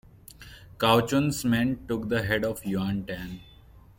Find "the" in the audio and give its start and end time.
2.09-2.23